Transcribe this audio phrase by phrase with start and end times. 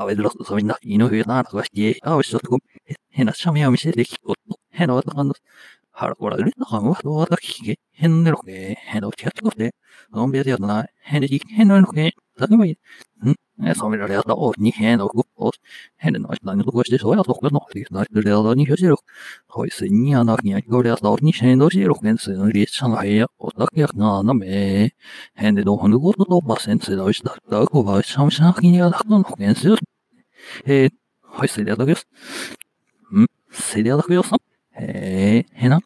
[0.00, 3.32] a vedlos dominó y no vio nada más que a ver sus gomis en la
[3.32, 4.34] chami a mi se le quitó
[4.80, 5.32] en la otra mano
[6.00, 9.70] har ora de no han was toda que en el que en el chat de
[10.12, 12.78] un video de la en el en el que sabe muy
[13.72, 15.54] eso me lo le da o ni en el grupos
[15.98, 18.54] en el no está en el grupo de soya to no de no de la
[18.54, 18.96] ni yo
[19.48, 22.46] hoy se ni ana ni yo le da ni en el yo en se no
[22.46, 24.94] le chan la ya o da que no no me
[25.46, 28.54] en el no han grupo no pasen se lo está da ko va cham cham
[28.62, 29.68] ni da no en se
[30.64, 30.92] えー、
[31.22, 32.06] はい、それではだけです。
[33.14, 34.30] んそれではだけです。
[34.74, 35.76] えー、へな。
[35.76, 35.82] ん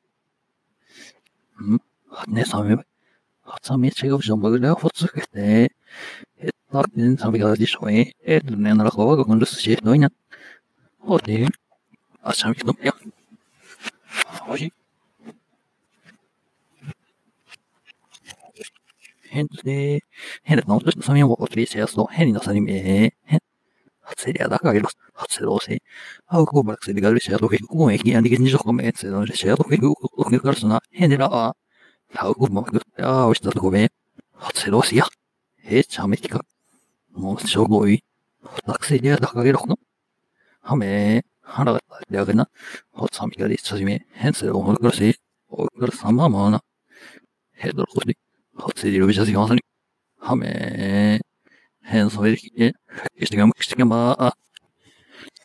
[2.08, 2.86] はねさめばい。
[3.42, 5.72] はさみちがうじょんばぐらほつけて。
[6.38, 8.14] えっとくんさびがでしょえ。
[8.24, 10.10] えっとね、ならかわがくんるすし、どいな。
[10.98, 11.46] ほて。
[12.22, 12.94] あしゃみのや。
[14.40, 14.72] ほい。
[19.28, 20.02] 変で、
[20.44, 23.14] 変で、なおとしのさみをおつりしやすと、変になさりめ。
[30.54, 30.82] すな。
[30.92, 31.56] へでらあ。
[32.16, 33.90] あうこばくあおしたとこめ。
[34.34, 35.06] 発動しや。
[35.64, 36.44] へちゃめきか。
[37.12, 38.04] もうしょごい。
[38.66, 39.78] たくせでやだかげろこの。
[40.60, 41.24] はめ。
[41.42, 42.48] はらがたであげな。
[42.92, 44.06] ほつはみがでちゃじめ。
[44.12, 45.16] へんせおほからし。
[45.48, 46.62] おからさままな。
[47.54, 48.16] へどろこし。
[48.56, 49.62] 発生でるびしゃしまさに。
[50.18, 51.20] はめ。
[51.84, 52.74] 変装して、
[53.24, 54.36] してがむしてがまあ、